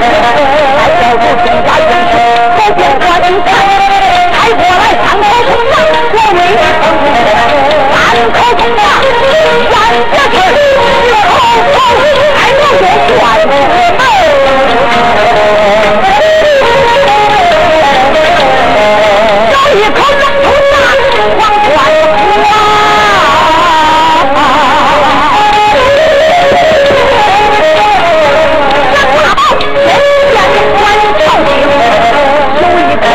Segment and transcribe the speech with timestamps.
[0.00, 0.04] 抬
[1.00, 2.14] 轿子，全家精神；
[2.56, 3.48] 抬轿子，精神。
[4.32, 5.74] 抬过来，长口筒子，
[6.32, 7.38] 你唱起来。
[7.92, 7.96] 喊
[8.32, 8.80] 口筒子，
[9.72, 9.74] 三
[10.12, 10.44] 只手，
[10.96, 11.58] 一口口，
[12.36, 12.84] 还能多
[13.18, 13.20] 管
[13.98, 14.02] 二。
[22.46, 22.50] 咬，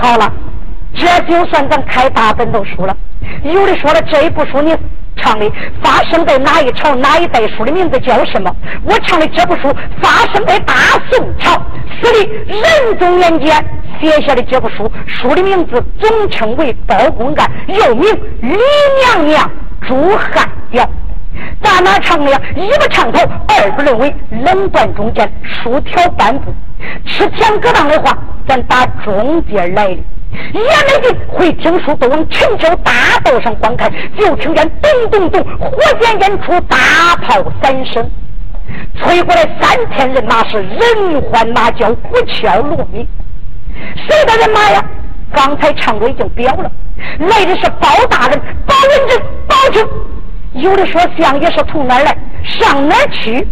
[0.00, 0.30] 好了，
[0.94, 2.96] 这就算咱开大本都输了。
[3.42, 4.76] 有的说了，这一部书你
[5.16, 5.50] 唱的
[5.94, 7.46] 发生在哪一朝哪一代？
[7.56, 8.50] 书的名字叫什么？
[8.82, 10.74] 我唱的这部书发生在大
[11.08, 11.52] 宋朝，
[12.02, 13.64] 是的仁宗年间
[14.00, 18.10] 写下的这部书，书的名字总称为《包公案》，又名
[18.40, 18.58] 《李
[19.04, 19.48] 娘娘
[19.86, 20.84] 朱汉表》。
[21.62, 22.40] 咱哪唱的呀？
[22.56, 26.52] 一不唱头，二不认为，冷断中间，竖条半步。
[27.06, 28.18] 吃田疙瘩的话，
[28.48, 29.98] 咱打中间来的。
[30.52, 32.92] 也没定会听书，都往城郊大
[33.24, 36.76] 道上观看，就听见咚咚咚，火箭演出，大
[37.22, 38.10] 炮三声，
[38.98, 43.06] 吹过来三千人马是人欢马叫，鼓敲锣鸣。
[43.96, 44.84] 谁的人马呀？
[45.32, 46.70] 刚才唱过已经表了，
[47.18, 49.88] 来的是包大人、包文正、包拯。
[50.52, 53.44] 有的说相爷是从哪儿来，上哪儿去？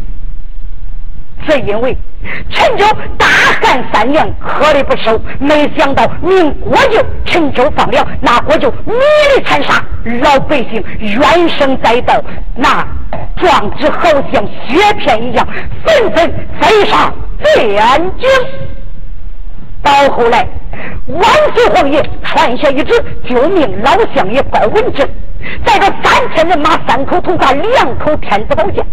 [1.49, 1.97] 是因为
[2.51, 2.85] 陈州
[3.19, 3.27] 大
[3.61, 8.93] 旱三年，颗粒不收，没想到明国舅陈州放粮，那国舅迷
[9.37, 9.83] 里残杀，
[10.23, 12.23] 老百姓怨声载道，
[12.55, 12.87] 那
[13.37, 15.47] 壮志好像雪片一样，
[15.85, 17.13] 纷纷飞上
[17.43, 18.29] 汴京。
[19.83, 20.47] 到后来，
[21.09, 21.25] 万
[21.55, 25.09] 岁皇爷传下一旨，就命老相爷包文正
[25.65, 28.87] 带着三千人马、三口铜轧、两口天子宝剑，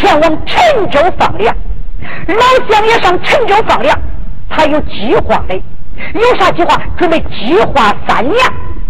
[0.00, 1.54] 前往陈州放粮。
[2.26, 3.98] 老乡也上陈州放粮，
[4.48, 5.54] 他有计划的。
[6.14, 6.80] 有啥计划？
[6.98, 8.38] 准备计划三年，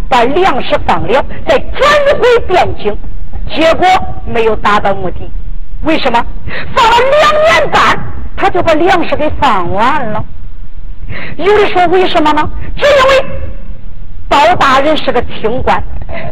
[0.09, 1.83] 把粮食放了，再转
[2.21, 2.97] 回汴京。
[3.51, 3.87] 结果
[4.25, 5.31] 没有达到目的。
[5.83, 6.25] 为什么？
[6.75, 7.99] 放了两年半，
[8.37, 10.25] 他就把粮食给放完了。
[11.37, 12.51] 有的说为什么呢？
[12.77, 13.37] 只因为
[14.29, 15.83] 包大人是个清官。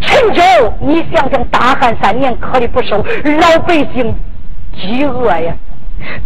[0.00, 0.42] 陈州，
[0.80, 4.14] 你想想，大旱三年，颗粒不收，老百姓
[4.80, 5.52] 饥饿呀。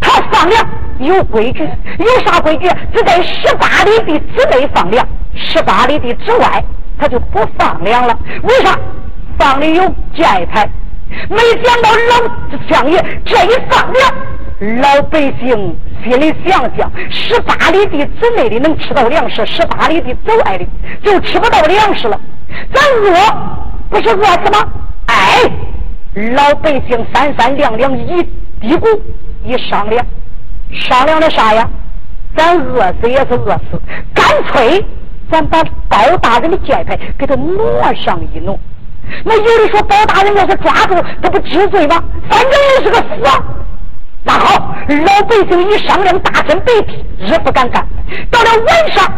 [0.01, 0.67] 他放粮
[0.99, 2.69] 有规矩，有啥规矩？
[2.95, 6.65] 只在十八里地之内放粮，十八里地之外
[6.99, 8.19] 他就不放粮了。
[8.43, 8.79] 为啥？
[9.39, 9.83] 放的有
[10.15, 10.69] 界牌。
[11.29, 20.67] 没想到老相爷这一放粮，老百姓心里想想：十八里地之内的能吃到粮食，十八里地之外的
[21.03, 22.21] 就吃不到粮食了。
[22.73, 23.37] 咱饿
[23.91, 24.69] 不是饿死吗？
[25.07, 25.39] 哎，
[26.33, 28.23] 老百姓三三两两一
[28.61, 29.01] 嘀咕。
[29.45, 30.05] 一商量，
[30.73, 31.69] 商量的啥呀？
[32.37, 33.81] 咱饿死也是饿死，
[34.13, 34.85] 干脆
[35.31, 38.59] 咱把包大人的箭牌给他挪上一挪。
[39.23, 42.03] 那有的说包大人要是抓住，他不治罪吗？
[42.29, 43.45] 反正也是个死。
[44.25, 47.87] 那好，老百姓一商量，大身白皮，日不敢干。
[48.31, 49.13] 到了晚上，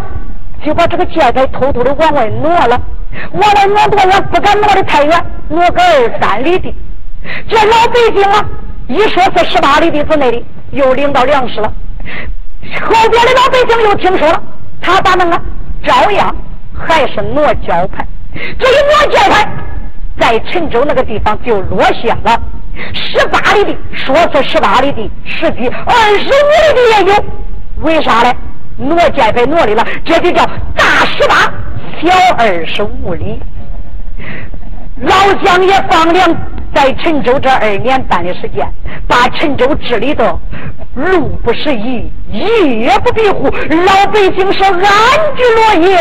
[0.62, 2.78] 就把这个箭牌偷偷的往外挪了，
[3.33, 4.23] 往外挪多远？
[4.25, 6.75] 不敢挪的太远，挪个二三里地。
[7.49, 8.45] 这老百姓啊！
[8.88, 11.73] 一说是十八里地之内的，又领到粮食了。
[12.81, 14.43] 后边的老百姓又听说了，
[14.81, 15.43] 他咋弄啊？
[15.85, 16.35] 照样
[16.73, 18.07] 还是挪交派。
[18.33, 19.49] 这一挪交派，
[20.19, 22.40] 在陈州那个地方就落下了。
[22.93, 27.25] 十八里地，说是十八里地，实际二十五里地也有。
[27.78, 28.35] 为啥呢？
[28.76, 30.45] 挪交派挪里了，这就叫
[30.76, 31.35] 大十八，
[32.00, 33.40] 小二十五里。
[35.00, 36.37] 老蒋也放粮。
[36.75, 38.71] 在陈州这二年半的时间，
[39.07, 40.39] 把陈州治理的
[40.95, 44.77] 路不拾遗，夜不闭户，老百姓是安
[45.37, 45.43] 居
[45.81, 45.99] 乐业。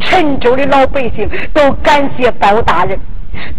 [0.00, 2.98] 陈州的老百姓都感谢包大人，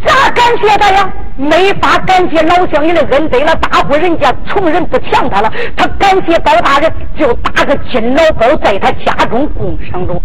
[0.06, 1.10] 咋感谢他呀？
[1.38, 10.22] 没法感谢老乡爷的恩德了，大户人家穷人不抢他了，他感谢包大人，就打个金老包在他家中供上着。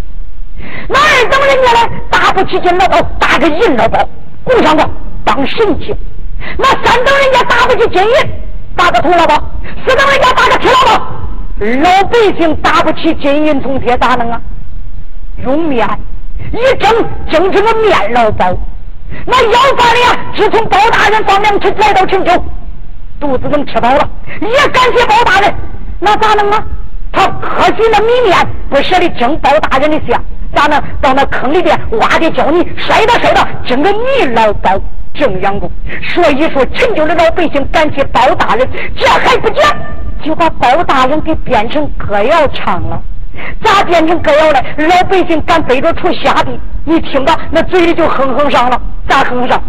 [0.89, 3.97] 那二等人家呢，打不起金老包，打个银老包
[4.43, 4.89] 供上着。
[5.29, 5.95] 当神仙，
[6.57, 8.13] 那三等人家打不起金银，
[8.75, 9.35] 打个铜了吧；
[9.85, 11.05] 四等人家打个铁老包。
[11.59, 14.41] 老百姓打不起金银铜铁，咋弄啊？
[15.43, 15.87] 用面
[16.51, 16.91] 一蒸，
[17.29, 18.57] 蒸成个面老包。
[19.27, 22.31] 那要饭的呀，自从包大人放粮吃来到陈州，
[23.19, 24.09] 肚子能吃饱了，
[24.41, 25.53] 也感谢包大人。
[25.99, 26.63] 那咋弄啊？
[27.11, 30.23] 他喝起那米面，不舍得蒸包大人的香，
[30.55, 30.81] 咋弄？
[30.99, 34.71] 到那坑里边挖点胶泥，摔到摔到，蒸个泥老包。
[35.13, 35.69] 正阳宫，
[36.01, 39.75] 说一说陈州的老百姓感谢包大人，这还不讲，
[40.23, 43.01] 就把包大人给编成歌谣唱了。
[43.63, 44.63] 咋变成歌谣了？
[44.77, 48.81] 老百姓敢背着出下地，你听着，那嘴里就哼哼上了。
[49.07, 49.61] 咋哼上？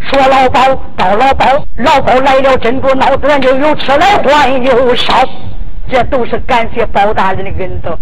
[0.00, 0.60] 说老包
[0.96, 1.46] 到老包，
[1.76, 5.14] 老包来了，珍珠脑子就有吃来换又烧。
[5.90, 7.96] 这都是感谢包大人的恩德。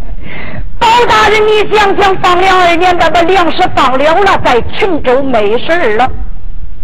[0.79, 6.11] 包大人，你想想，放粮二年，半，把粮食放了了，在陈州没事了。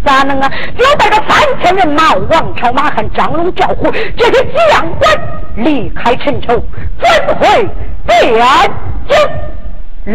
[0.07, 0.49] 咋弄啊？
[0.77, 5.11] 就带着三千人马，王朝、马汉、张龙、赵虎这些将官
[5.57, 6.63] 离开陈州，
[6.97, 7.67] 转回
[8.07, 8.69] 汴
[9.09, 9.17] 京。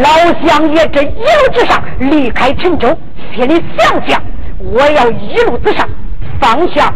[0.00, 0.08] 老
[0.42, 2.98] 乡爷这一路之上离开陈州，
[3.34, 4.22] 心里想想：
[4.58, 5.86] 我要一路之上
[6.40, 6.90] 放下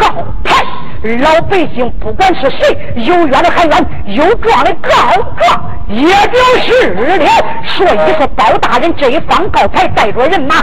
[0.00, 0.08] 告
[0.42, 0.64] 牌。
[1.02, 4.90] 老百姓不管是谁，有冤的喊冤，有状的告
[5.38, 7.26] 状，也就是了。
[7.66, 10.56] 所以说，包大人这一方告牌，带着人马，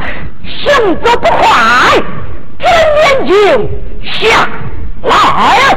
[0.45, 1.47] 行走不快，
[2.59, 2.71] 转
[3.03, 3.35] 眼睛
[4.03, 4.47] 下
[5.01, 5.75] 来。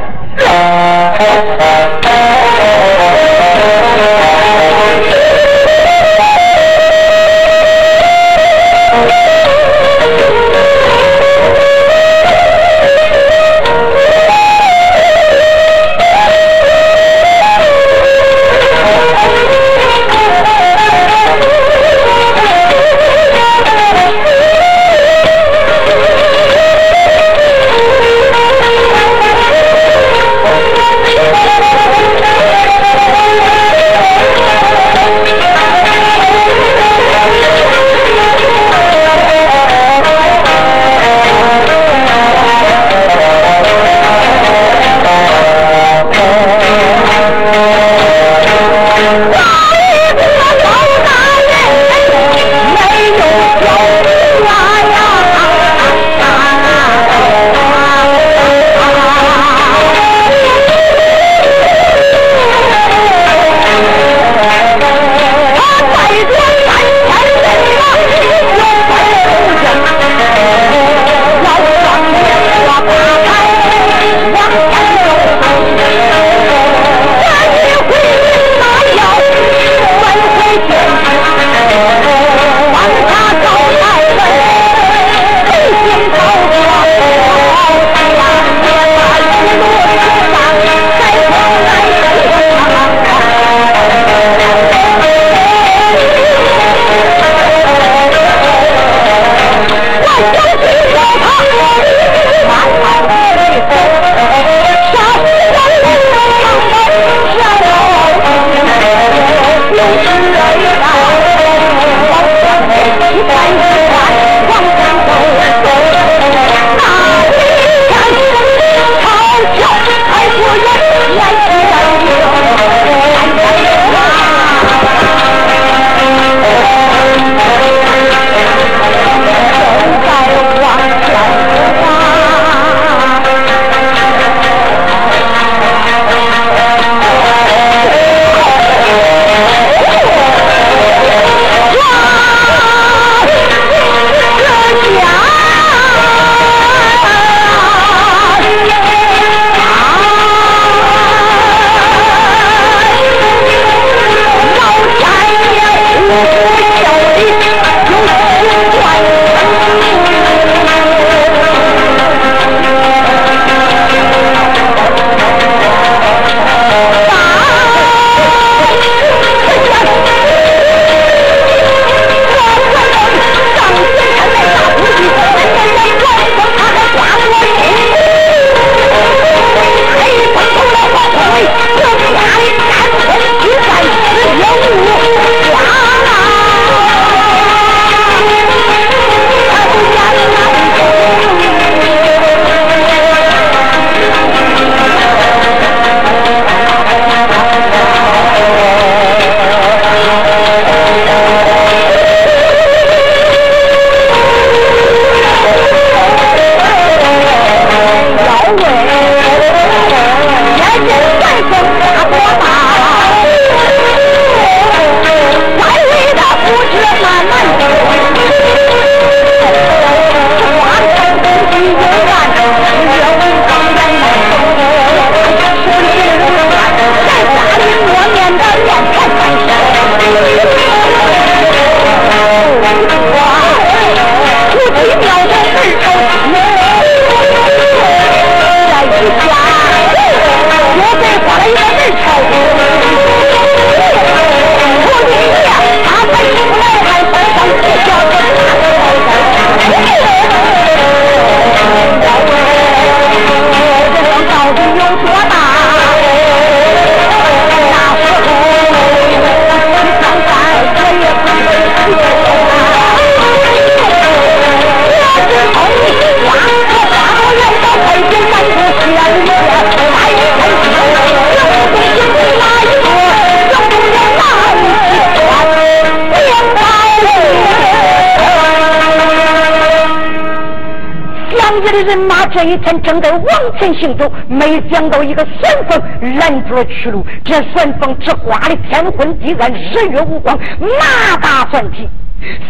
[282.81, 285.81] 正在往前行走，没想到一个旋风
[286.19, 287.05] 拦住了去路。
[287.25, 291.89] 这旋风只刮的天昏地暗，日月无光，马打算起？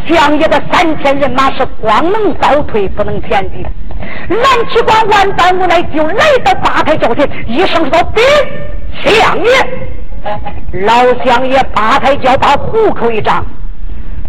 [0.09, 3.64] 相爷的三千人马是光能倒退，不能前进。
[4.28, 8.22] 蓝旗官万般无奈，就来到八抬轿前，一声说：“禀
[9.04, 9.50] 相爷！”
[10.87, 10.92] 老
[11.24, 13.44] 相爷八抬轿把虎口一张，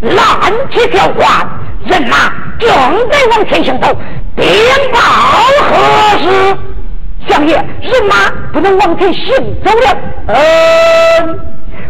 [0.00, 1.46] 蓝旗吊挂，
[1.86, 2.70] 人马正
[3.10, 3.88] 在往前行走。
[4.36, 4.46] 禀
[4.92, 4.98] 报
[5.72, 6.56] 可是？
[7.28, 9.32] 相爷，人马不能往前行
[9.64, 9.96] 走了。
[10.26, 11.40] 嗯，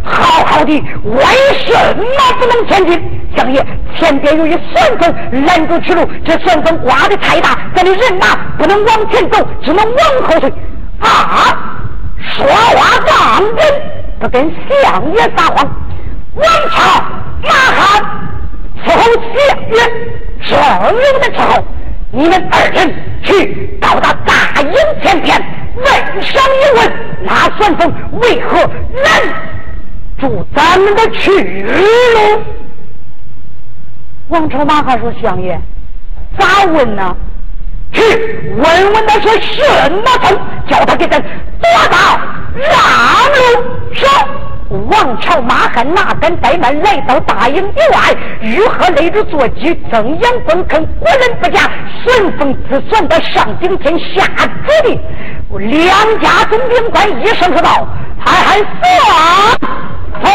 [0.04, 0.72] 好好的，
[1.04, 1.24] 为
[1.64, 2.04] 什么
[2.38, 3.20] 不能前进？
[3.34, 3.64] 相爷，
[3.98, 5.14] 前边有一旋风
[5.46, 10.52] 拦住去路，这旋风刮的太大，咱的人马不能往前走，只能往后退。
[11.00, 11.78] 啊！
[12.36, 13.82] 说话当真，
[14.20, 15.66] 不跟相爷撒谎。
[16.34, 17.02] 王朝
[17.42, 18.04] 马汉
[18.84, 19.00] 伺候
[19.34, 19.80] 相爷，
[20.40, 20.58] 生
[20.92, 21.64] 命的时候。
[22.14, 24.72] 你们二人去到达大营
[25.02, 25.42] 前边，
[25.76, 29.22] 问上一问，那旋风为何拦
[30.20, 32.42] 住咱们的去路？
[34.28, 35.58] 王朝马汉说：“相爷，
[36.38, 37.16] 咋问呢？
[37.92, 38.00] 去
[38.56, 41.28] 问问那是什么风，叫他给咱夺
[41.90, 41.96] 道
[42.54, 42.70] 让
[43.34, 43.38] 路。”
[43.94, 44.08] 说。
[44.90, 51.70] 王朝马汉哪敢怠慢，来到大营以外，如何勒住坐骑，增阳崩坑，果然不假。
[52.02, 54.24] 顺风自旋的上顶天下
[54.66, 54.98] 指令，
[55.70, 57.86] 两家总兵官一声说道
[58.18, 58.64] ：“还还算，
[60.22, 60.32] 风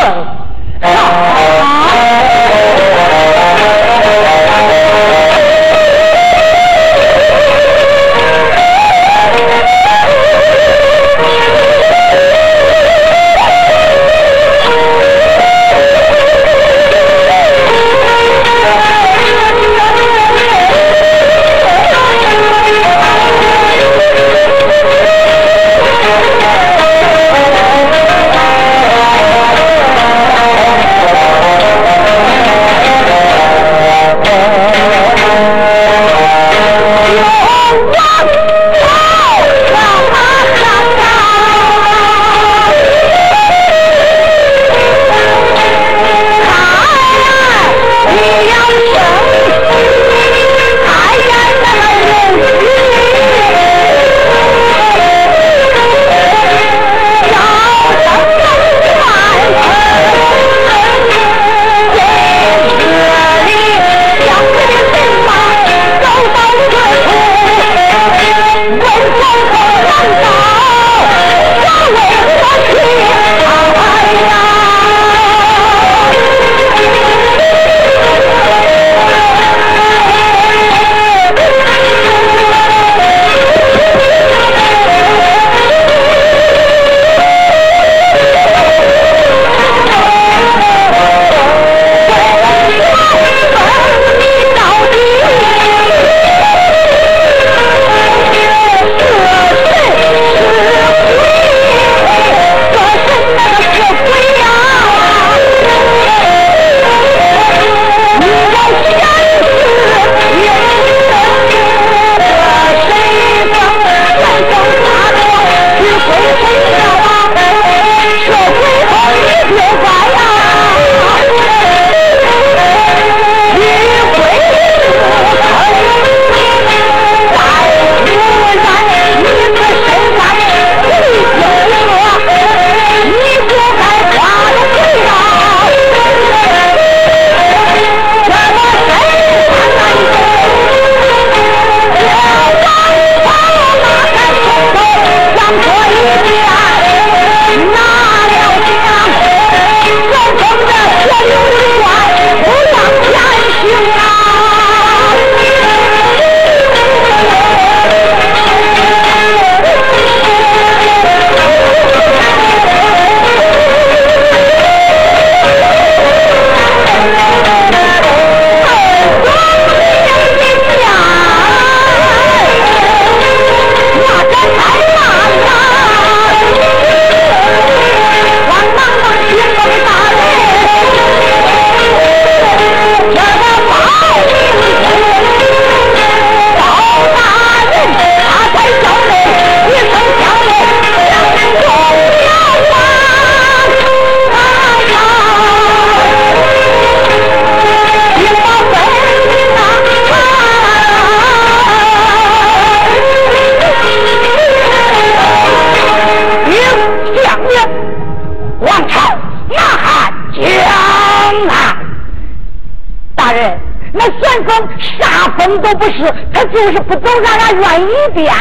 [216.68, 218.34] 就是不走，俺俩愿意变。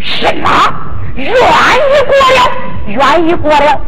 [0.00, 0.50] 什么？
[1.14, 1.30] 愿意
[2.08, 2.50] 过了？
[2.88, 3.80] 愿意过了？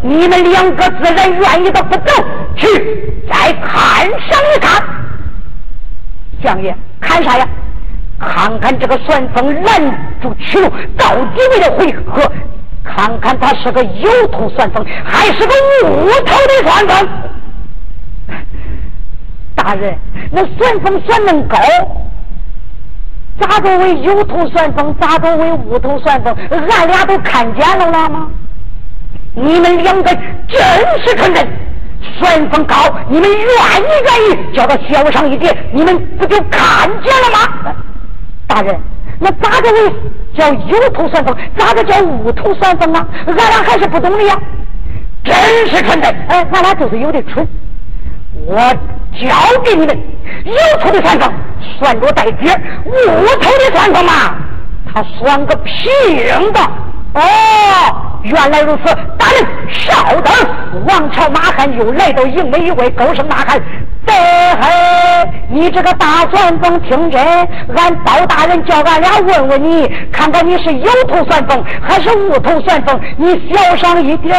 [0.00, 2.24] 你们两个自然愿意的不走，
[2.54, 2.68] 去
[3.28, 4.80] 再看上一看。
[6.40, 7.48] 相爷，看啥呀？
[8.20, 12.30] 看看这个旋风拦住去路，到底为了回合？
[12.84, 15.52] 看看他是个有头旋风，还是个
[15.88, 17.08] 无头的旋风？
[19.64, 19.96] 大人，
[20.30, 21.56] 那旋风旋能高，
[23.40, 24.94] 咋着为有头旋风？
[25.00, 26.36] 咋着为无头旋风？
[26.50, 28.28] 俺俩都看见了了吗？
[29.34, 30.14] 你们两个
[30.46, 30.60] 真
[31.02, 31.48] 是可人，
[32.20, 32.76] 旋风高，
[33.08, 37.74] 你们愿意愿意叫他小上一点，你们不就看见了吗？
[38.46, 38.78] 大人，
[39.18, 39.94] 那咋个为
[40.36, 41.34] 叫有头旋风？
[41.56, 43.08] 咋个叫无头旋风啊？
[43.28, 44.38] 俺俩还是不懂的呀。
[45.24, 45.34] 真
[45.68, 47.48] 是可人，哎，俺俩就是有点蠢。
[48.46, 48.58] 我
[49.20, 49.28] 交
[49.64, 49.98] 给你们，
[50.44, 51.32] 有头的算账
[51.78, 52.92] 算着带点无
[53.40, 54.34] 头的算账嘛，
[54.92, 56.60] 他算个平的。
[57.14, 57.20] 哦。
[58.24, 58.84] 原来如此，
[59.18, 60.32] 大人稍等。
[60.86, 63.60] 王朝马汉又来到营门，一位高声呐喊
[64.06, 64.12] ：“得
[64.60, 67.20] 嘿，你这个大旋风，听真！
[67.76, 73.00] 俺包大人叫俺俩问问你，看看你是有头旋风还是无头旋风？
[73.16, 74.34] 你小声一点，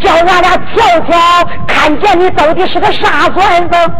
[0.00, 3.92] 叫俺俩瞧瞧，看见你到底是个啥旋风？”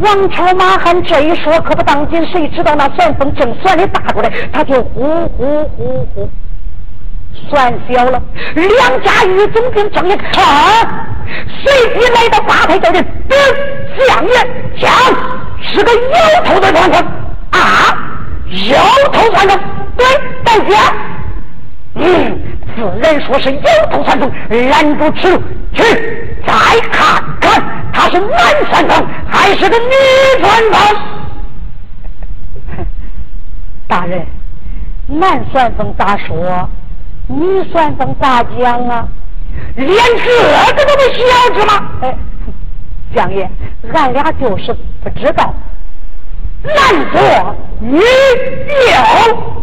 [0.00, 5.02] 王朝马汉这一说，可不当紧，谁知道那旋风正算的大过来，他就呼
[5.36, 6.28] 呼呼呼。
[7.48, 8.20] 算小了，
[8.54, 10.44] 两家御总兵张一看，
[11.62, 13.36] 随即来到八抬叫人，禀
[14.06, 14.32] 相爷，
[14.80, 14.92] 将
[15.62, 17.06] 是个有头的传风
[17.50, 17.96] 啊，
[18.48, 18.76] 有
[19.12, 19.60] 头传风，
[19.96, 20.06] 对，
[20.44, 20.76] 大姐，
[21.94, 22.38] 嗯，
[22.74, 24.30] 自然说是有头传风，
[24.70, 25.82] 拦住此路去，
[26.46, 26.52] 再
[26.90, 30.96] 看看他是男传风还是个女传风。
[33.86, 34.26] 大人，
[35.06, 36.68] 男传风咋说？
[37.28, 39.08] 你算风咋讲啊？
[39.74, 40.30] 连这
[40.74, 41.90] 个都不晓得吗？
[42.02, 42.16] 哎，
[43.14, 43.50] 相爷，
[43.92, 45.54] 俺俩就是不知道。
[46.62, 46.74] 男
[47.12, 48.02] 左女右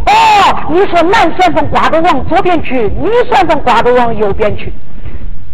[0.05, 0.11] 哦，
[0.69, 4.73] 你说男算上挂着往左边去，女算上挂着往右边去。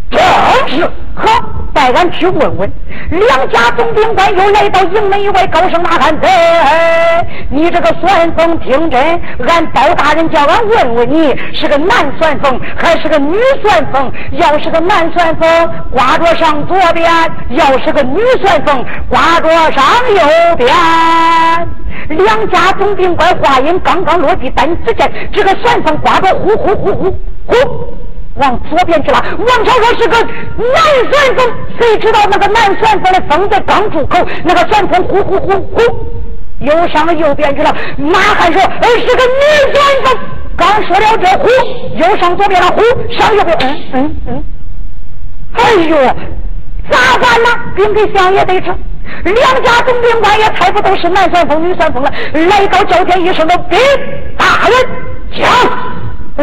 [0.10, 0.20] 正
[0.68, 1.28] 是，好，
[1.74, 2.72] 带俺去问问。
[3.12, 9.00] 两家总兵官又来到营门以外，高声呐喊：“哎，你这个旋风，听真！
[9.48, 14.12] 俺包大人叫俺问问你，是个男旋风还是个女旋风？
[14.32, 17.06] 要是个男旋风，挂着上左边；
[17.50, 19.84] 要是个女旋风，挂着上
[20.16, 20.76] 右边。”
[22.10, 27.99] 两家总兵官话音刚刚落地，但只见这个旋风刮着呼呼呼呼呼。
[28.40, 29.24] 往左边去了。
[29.38, 31.48] 王朝说是个南旋风，
[31.80, 35.82] 谁知道那个南旋风的风在刚出口，那个旋风呼呼呼呼，
[36.60, 37.76] 又上了右边去了。
[37.98, 40.18] 马汉说，哎，是个女旋风。
[40.58, 41.48] 刚说了这呼，
[41.96, 42.82] 又上左边了，呼
[43.14, 43.58] 上右边。
[43.62, 44.44] 嗯嗯嗯。
[45.54, 45.98] 哎呦，
[46.90, 47.50] 咋办呢？
[47.76, 48.76] 兵给相爷得吃。
[49.24, 52.12] 两家总兵官也猜不都是男旋风、女旋风了。
[52.34, 53.80] 来到叫天一声的兵
[54.38, 54.78] 大人
[55.36, 55.50] 讲。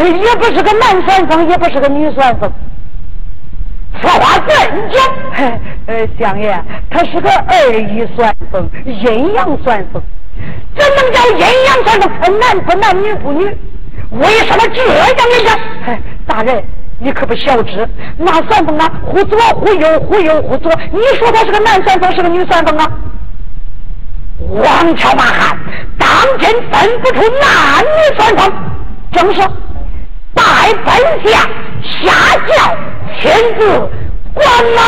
[0.04, 2.52] 也不是个男算风，也不是个女算风。
[4.00, 4.54] 说话怎
[4.92, 5.59] 讲？
[5.87, 10.02] 呃，相爷，他是个二一算风，阴阳算风。
[10.76, 12.38] 怎能叫阴阳算风？
[12.38, 13.44] 男不男，女不女？
[14.11, 15.98] 为什么这样一讲？
[16.26, 16.62] 大人，
[16.98, 20.70] 你可不晓知，那算风啊，忽左忽右，忽右忽左。
[20.92, 22.92] 你说他是个男算风，是个女算风啊？
[24.38, 25.59] 王朝马汉
[25.98, 28.52] 当真分不出男女算风，
[29.12, 29.40] 正是。
[30.37, 30.44] 拜
[30.85, 30.94] 本
[31.25, 31.40] 下
[31.83, 32.12] 下
[32.46, 32.77] 轿，
[33.18, 33.90] 亲自
[34.35, 34.83] 观来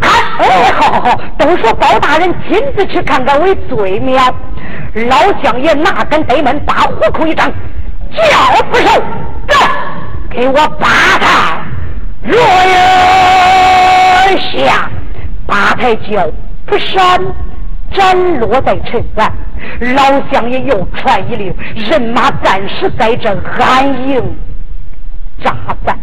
[0.00, 0.10] 看。
[0.38, 4.34] 哎，好好好，都说包大人亲自去看看为最妙。
[4.94, 7.52] 老相爷哪根呆闷，把虎口一张，
[8.16, 8.88] 叫不收，
[9.46, 9.56] 走，
[10.30, 10.88] 给我八
[11.20, 11.60] 抬
[12.22, 14.88] 若有下，
[15.46, 16.26] 八抬轿
[16.64, 17.20] 不闪，
[17.92, 19.30] 斩落在尘埃。
[19.94, 23.30] 老相爷又传一令，人马暂时在这
[23.60, 24.36] 安营。
[25.42, 25.98] 扎赞，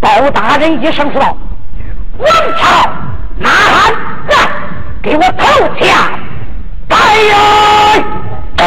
[0.00, 1.36] 包大人一声说道
[2.18, 2.90] ：“王朝
[3.38, 3.94] 呐喊，
[5.02, 5.46] 给我投
[5.80, 5.88] 降！”
[6.90, 6.96] 哎
[7.30, 7.34] 呀！
[8.56, 8.66] 追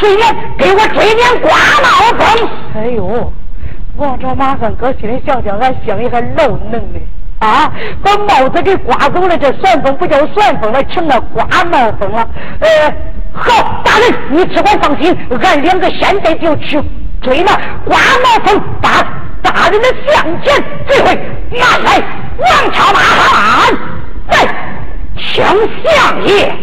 [0.00, 1.50] 追撵，给我追撵刮
[1.82, 2.48] 帽风。
[2.74, 3.32] 哎呦，
[3.96, 7.00] 王朝马上搁心里想想，俺乡爷还老能的
[7.40, 7.70] 啊！
[8.02, 12.26] 把帽子给刮走了，这旋风不叫旋风了，成了刮帽风了。
[12.60, 12.94] 呃，
[13.32, 16.82] 好，大人，你只管放心，俺两个现在就去
[17.20, 17.52] 追那
[17.84, 19.02] 刮帽风，把
[19.42, 21.14] 大人的向前这回，
[21.50, 22.02] 拿来。
[22.38, 23.74] 王朝马汉，
[24.30, 24.48] 在，
[25.18, 25.44] 请
[25.84, 26.54] 相爷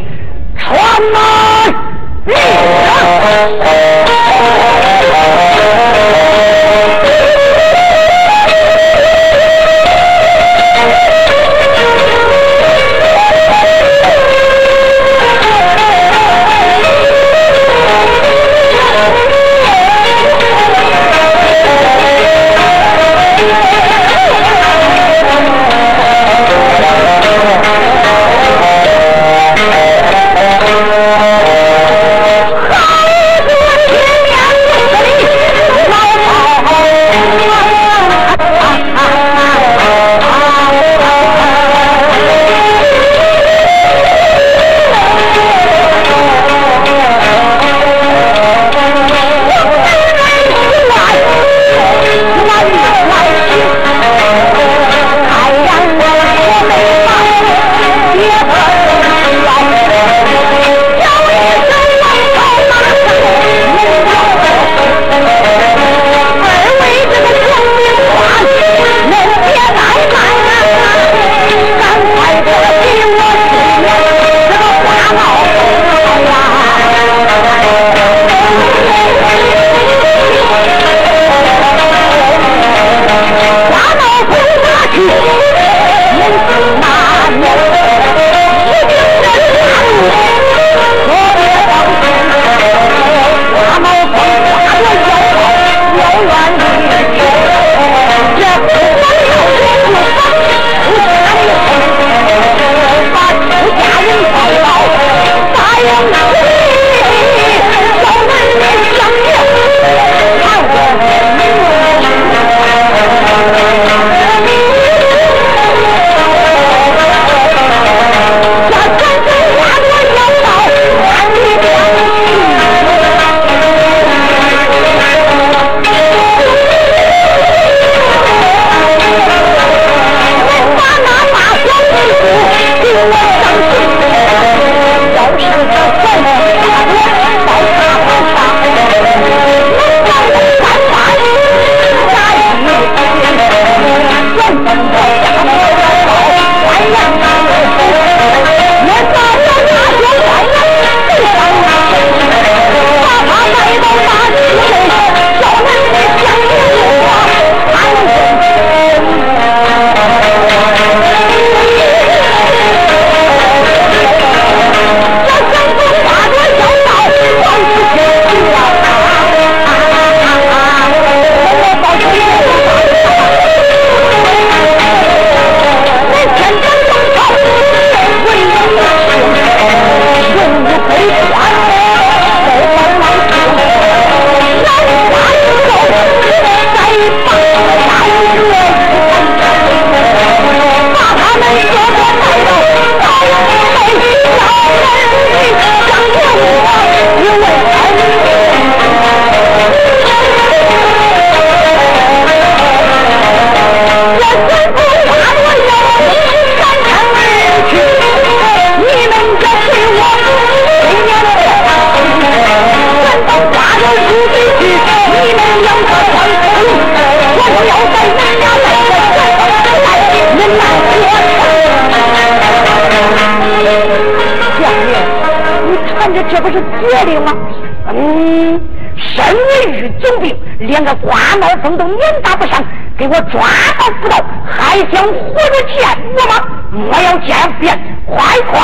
[230.77, 232.63] 连个刮帽风都撵打不上，
[232.95, 233.41] 给我抓
[233.79, 236.45] 到不到，还想活着见我吗？
[236.71, 237.75] 我要见便
[238.05, 238.61] 快快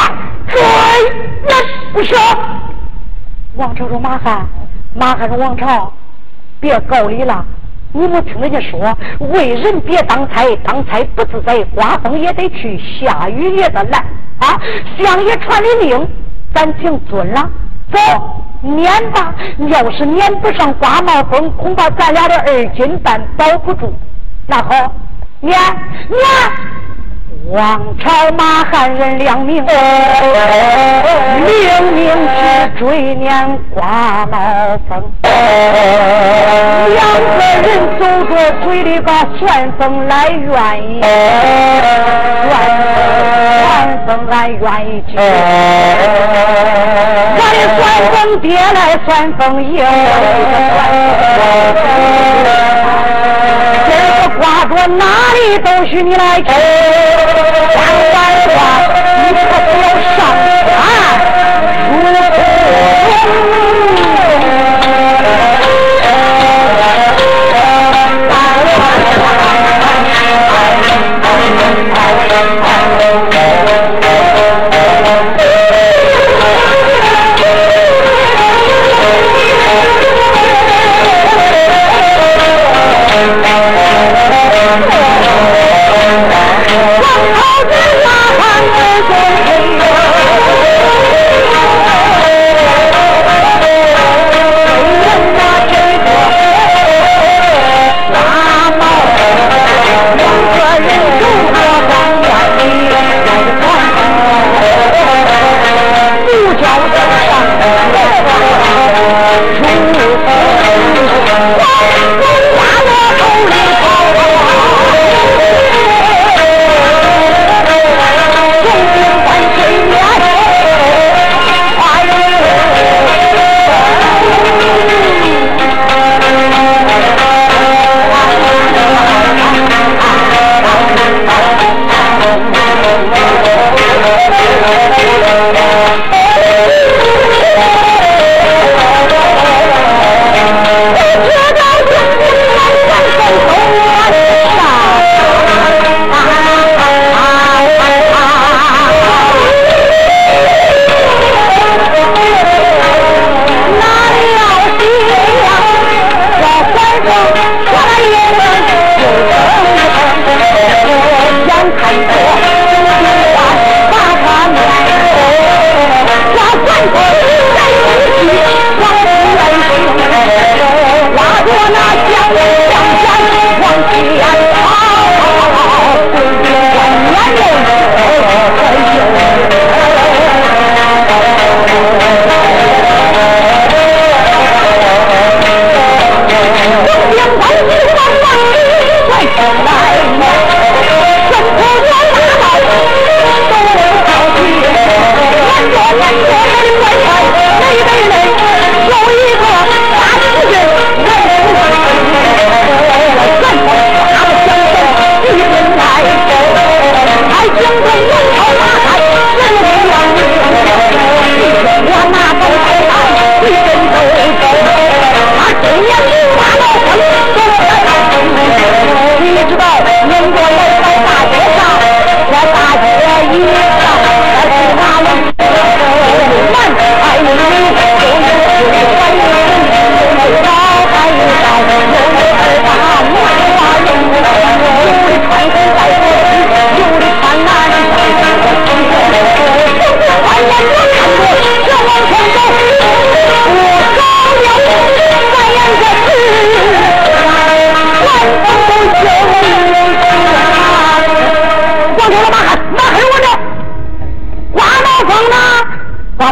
[0.48, 0.62] 追！
[1.48, 1.56] 那
[1.92, 2.16] 不行！
[3.56, 4.46] 王朝说：“马汉，
[4.94, 5.92] 马汉说王朝，
[6.60, 7.44] 别告礼了。
[7.94, 13.98] 你没听人家说，为人别当差，当差不自在，刮风也得去，下雨也得来
[14.38, 14.62] 啊！
[15.00, 16.08] 相爷传的令。”
[16.54, 17.50] 咱请遵了，
[17.92, 18.00] 走，
[18.64, 19.36] 撵吧。
[19.70, 23.94] 要是撵不上刮毛风，恐怕咱俩的二斤半保不住。
[24.48, 24.92] 那好，
[25.42, 25.58] 撵
[26.10, 26.20] 撵，
[27.52, 29.64] 王朝马汉人两名，
[31.46, 32.40] 领命去
[32.80, 34.38] 追撵刮毛
[34.90, 35.04] 风。
[36.94, 37.02] 两
[37.38, 37.68] 个人
[38.00, 38.32] 走着
[38.64, 40.54] 嘴里把旋风来愿
[40.90, 41.02] 意，
[42.50, 43.72] 旋
[44.06, 45.14] 风来愿意接。
[47.38, 47.44] 来
[47.76, 47.82] 旋
[48.12, 49.84] 风爹来算风爷，
[53.88, 55.04] 这个挂着哪
[55.34, 56.48] 里都许你来吃。
[57.74, 57.78] 讲
[58.14, 58.18] 完
[58.56, 58.58] 话，
[109.44, 110.13] Vou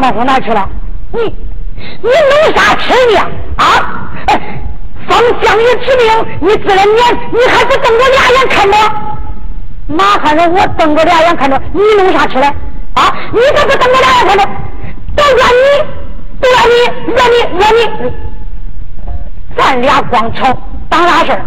[0.10, 0.68] 往哪去了？
[1.12, 1.22] 你
[2.02, 3.20] 你弄啥吃呢？
[3.58, 4.10] 啊！
[4.28, 4.64] 哎，
[5.08, 8.78] 奉相爷之命，你自然撵，你还不瞪着俩眼看着？
[9.88, 12.46] 马汉人，我瞪着俩眼看着，你弄啥吃嘞？
[12.94, 13.14] 啊！
[13.32, 14.46] 你可不瞪着俩眼看着？
[15.16, 15.84] 都怨你，
[16.40, 18.14] 都怨你，怨你，怨你！
[19.58, 21.38] 咱俩光吵当大事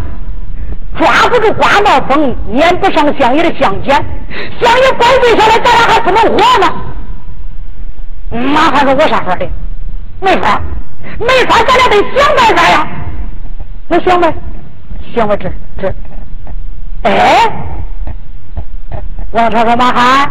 [0.99, 3.95] 抓不住瓜帽风，撵不上相爷的相间，
[4.61, 6.73] 相爷保罪下来，咱俩还不能活吗？
[8.35, 9.49] 马汉说：“我啥法的？
[10.21, 10.61] 没法，
[11.21, 12.87] 没法，咱俩得想办法呀。
[13.87, 14.35] 那想呗，
[15.15, 15.95] 想吧，这这。
[17.03, 17.49] 哎，
[19.31, 20.31] 王朝说：马汉，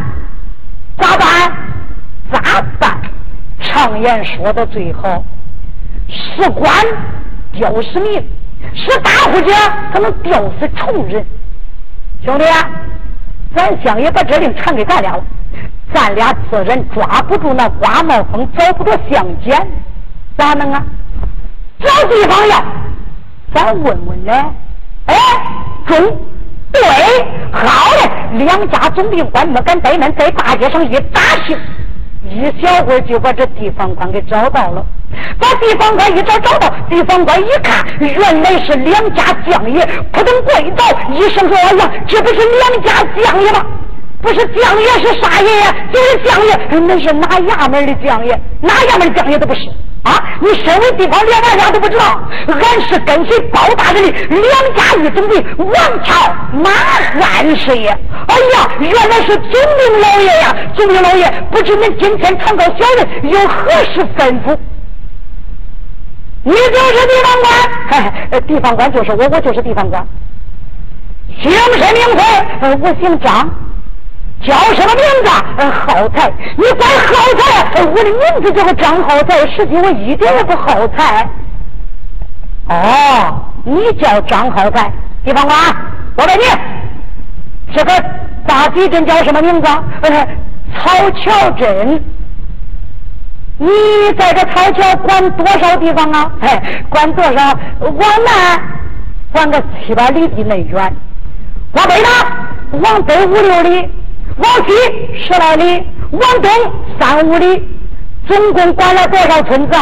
[0.97, 1.51] 咋办？
[2.29, 3.01] 咋办？
[3.61, 5.23] 常言说的最好，
[6.09, 6.69] 是官
[7.53, 8.21] 吊死民，
[8.73, 11.25] 是大户家可能吊死穷人。
[12.25, 12.43] 兄弟，
[13.55, 15.23] 咱乡爷把这令传给咱俩了。”
[15.93, 19.67] 咱俩自人抓不住那刮帽风，找不着相见，
[20.37, 20.83] 咋弄啊？
[21.79, 22.63] 找地方呀，
[23.53, 24.31] 咱问问呢。
[25.05, 25.15] 哎，
[25.85, 25.95] 中，
[26.71, 26.81] 对，
[27.51, 27.61] 好
[27.97, 31.57] 嘞，两家总兵官没敢怠慢，在大街上一打听，
[32.29, 34.85] 一小会就把这地方官给找到了。
[35.37, 43.63] 把地方官一找找到，地方官一看，原来是两家将爷，扑通跪倒，一声说：“哎呀，这不是两家将爷吗？
[44.23, 45.75] 不是将爷是啥爷呀？
[45.93, 48.41] 就是将爷，那是哪衙门的将爷？
[48.61, 49.69] 哪衙门的将爷都不是。”
[50.03, 50.21] 啊！
[50.41, 56.69] 你身为地方连俺俩都不知道，俺是跟随包大人的两家一总的王朝马
[57.21, 57.87] 汉师爷。
[57.87, 60.53] 哎呀，原来是总兵老爷呀！
[60.75, 64.57] 总兵老爷，不知您今天传告小人有何事吩咐？
[66.43, 67.33] 你就是地方
[68.29, 70.05] 官，地方官就是我，我就是地方官。
[71.41, 72.77] 姓甚名谁？
[72.81, 73.49] 我姓张。
[74.45, 75.29] 叫什么名字？
[75.71, 77.81] 好才，你管好才？
[77.81, 81.27] 我的名字叫个张好才，实际我一点也不好才。
[82.67, 84.91] 哦，你叫张好才，
[85.23, 85.57] 地方官，
[86.15, 86.43] 我问你，
[87.73, 87.91] 这个
[88.45, 89.67] 大地镇叫什么名字？
[90.77, 92.03] 曹桥镇。
[93.57, 93.69] 你
[94.17, 96.31] 在这曹桥管多少地方啊？
[96.41, 97.57] 哎，管多少？
[97.79, 98.61] 往南
[99.31, 100.93] 管个七八里地那远，
[101.73, 102.07] 往北呢？
[102.81, 103.89] 往北五六里。
[104.37, 106.51] 往西十来里，往东
[106.99, 107.67] 三五里，
[108.27, 109.77] 总共管了多少村子？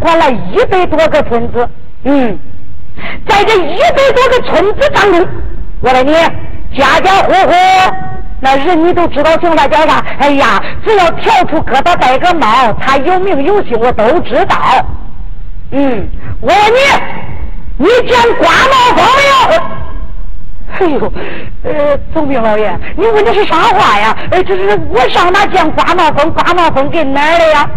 [0.00, 1.68] 管了一百多个村子。
[2.04, 2.38] 嗯，
[3.26, 5.26] 在这一百多个村子当中，
[5.80, 6.12] 我问你，
[6.78, 7.52] 家家户户
[8.38, 10.04] 那人你都知道姓啥叫啥？
[10.18, 14.56] 哎呀，只要跳出疙瘩戴个帽，他有名有姓，我都知道。
[15.72, 16.08] 嗯，
[16.40, 16.78] 我问你，
[17.78, 19.62] 你见刮毛风没有？
[20.78, 21.12] 哎呦，
[21.62, 24.16] 呃，总兵老爷，你问的是啥话呀？
[24.30, 26.30] 哎，这是我上哪见刮毛风？
[26.32, 27.70] 刮毛风给哪儿了呀？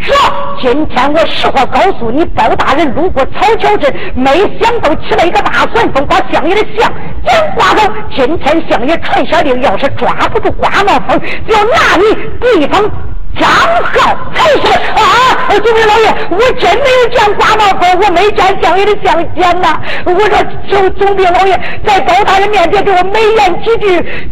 [0.00, 0.14] 说，
[0.60, 4.30] 今天我实话告诉你，包大人路过草桥镇，没
[4.60, 6.88] 想到起了一个大旋风，把相爷的相
[7.24, 7.92] 给刮走。
[8.14, 12.04] 今天相爷传下令，要是抓不住刮毛风，就要拿你
[12.40, 12.88] 地方。
[13.36, 15.00] 张浩才是啊！
[15.48, 19.78] 总兵老爷，我真没有见刮毛风，我没见相爷的相见呐！
[20.04, 20.28] 我说
[20.68, 23.86] 总总兵老爷，在高大人面前给我美言几句，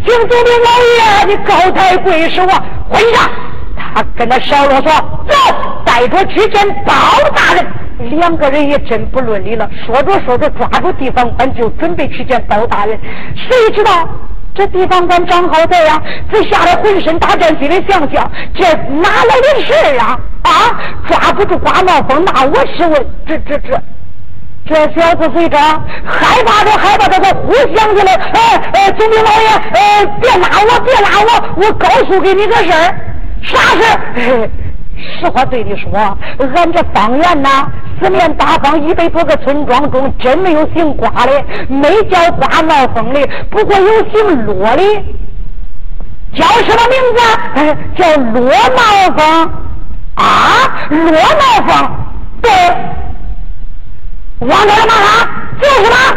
[0.04, 2.64] 请总兵老爷你高抬贵手啊！
[2.88, 3.30] 回上，
[3.76, 4.84] 他跟他少啰嗦，
[5.28, 5.34] 走，
[5.84, 6.94] 带着去见包
[7.34, 7.66] 大人。
[8.18, 12.98] 两个人也真不论理了，说着说着抓住地方官就准备去见包大人，
[13.34, 14.08] 谁知道？
[14.56, 16.00] 这地方官张好在呀，
[16.32, 18.64] 这吓得浑身打颤，心里想想：这
[19.02, 20.18] 哪来的事啊？
[20.42, 20.50] 啊，
[21.06, 23.78] 抓不住刮毛风，那我是问这这这，
[24.66, 32.94] 这小子随着害怕着害怕着，他呼想起来：“哎哎，总兵老爷，哎，别拉我，别拉我，我告诉给你个事儿，
[33.42, 34.50] 啥事儿？”
[34.96, 35.90] 实话对你说，
[36.54, 37.70] 俺这方圆呐，
[38.00, 44.82] 四面八方一百多个村庄中，真没有姓瓜的，没叫瓜闹风的，不过有姓罗的，
[46.34, 47.20] 叫什么名字？
[47.96, 49.52] 叫罗闹风
[50.14, 50.24] 啊，
[50.90, 51.90] 罗闹风。
[52.42, 52.50] 对，
[54.40, 55.28] 王家的马汉
[55.60, 56.16] 就是他。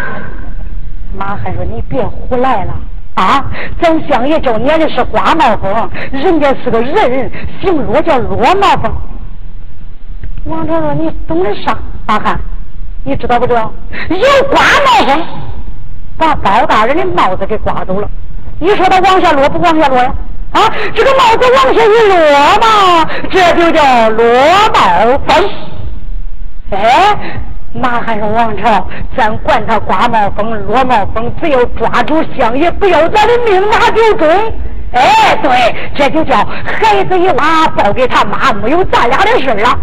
[1.18, 2.74] 马汉说：“你别胡来了。”
[3.20, 3.44] 啊，
[3.82, 7.30] 咱相爷叫撵的是刮毛风，人家是个人，
[7.62, 8.96] 姓罗叫罗毛风。
[10.46, 11.78] 王朝说：“你懂得啥？
[12.06, 12.40] 大汉，
[13.04, 13.74] 你知道不知道？
[14.10, 15.22] 有刮毛风，
[16.18, 18.10] 把包大人的帽子给刮走了。
[18.58, 20.16] 你说他往下落不往下落呀？
[20.54, 20.62] 啊，
[20.96, 22.16] 这个帽子往下一落
[22.62, 24.26] 嘛，这就叫落
[24.74, 25.50] 帽风。
[26.70, 27.18] 哎。”
[27.80, 28.86] 马汉是：“王朝，
[29.18, 34.28] 咱管他刮毛风、落毛风，只要抓住相爷，不要咱的命，那就中。
[34.92, 39.80] 哎，对，这就叫孩子一娃报给他妈，没有咱俩的事了。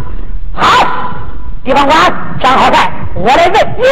[0.53, 0.87] 好，
[1.65, 1.97] 地方官
[2.41, 3.85] 张好在，我来问你，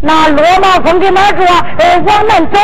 [0.00, 1.42] 那落毛风在哪住？
[1.78, 2.60] 呃，往南走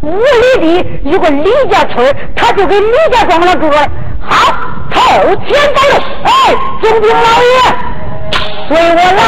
[0.00, 3.70] 五里地，有个李家村，他就给李家庄了住。
[4.20, 4.52] 好，
[4.90, 5.00] 头
[5.46, 6.04] 前走路。
[6.24, 7.92] 哎，总兵老爷。”
[8.72, 9.22] 为我来。